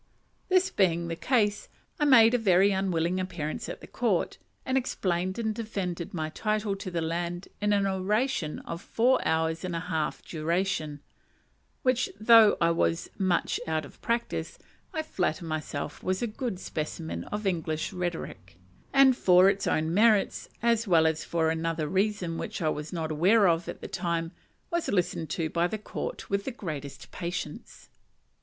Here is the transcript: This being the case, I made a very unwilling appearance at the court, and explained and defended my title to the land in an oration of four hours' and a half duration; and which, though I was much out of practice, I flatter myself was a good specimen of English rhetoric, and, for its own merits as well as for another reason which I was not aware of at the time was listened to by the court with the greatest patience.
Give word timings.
This 0.49 0.71
being 0.71 1.09
the 1.09 1.15
case, 1.15 1.69
I 1.99 2.05
made 2.05 2.33
a 2.33 2.39
very 2.39 2.71
unwilling 2.71 3.19
appearance 3.19 3.69
at 3.69 3.81
the 3.81 3.85
court, 3.87 4.39
and 4.65 4.75
explained 4.75 5.37
and 5.37 5.53
defended 5.53 6.11
my 6.11 6.29
title 6.29 6.75
to 6.77 6.89
the 6.89 7.03
land 7.03 7.49
in 7.61 7.71
an 7.71 7.85
oration 7.85 8.57
of 8.65 8.81
four 8.81 9.19
hours' 9.23 9.63
and 9.63 9.75
a 9.75 9.79
half 9.79 10.23
duration; 10.23 10.89
and 10.89 10.99
which, 11.83 12.09
though 12.19 12.57
I 12.59 12.71
was 12.71 13.11
much 13.19 13.59
out 13.67 13.85
of 13.85 14.01
practice, 14.01 14.57
I 14.91 15.03
flatter 15.03 15.45
myself 15.45 16.01
was 16.01 16.23
a 16.23 16.25
good 16.25 16.59
specimen 16.59 17.25
of 17.25 17.45
English 17.45 17.93
rhetoric, 17.93 18.57
and, 18.91 19.15
for 19.15 19.49
its 19.51 19.67
own 19.67 19.93
merits 19.93 20.49
as 20.63 20.87
well 20.87 21.05
as 21.05 21.23
for 21.23 21.51
another 21.51 21.87
reason 21.87 22.39
which 22.39 22.59
I 22.59 22.69
was 22.69 22.91
not 22.91 23.11
aware 23.11 23.47
of 23.47 23.69
at 23.69 23.81
the 23.81 23.87
time 23.87 24.31
was 24.71 24.87
listened 24.87 25.29
to 25.37 25.51
by 25.51 25.67
the 25.67 25.77
court 25.77 26.27
with 26.27 26.45
the 26.45 26.49
greatest 26.51 27.11
patience. 27.11 27.89